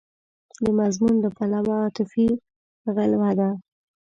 [0.63, 2.27] د مضمون له پلوه عاطفي
[2.95, 3.49] غلوه ده.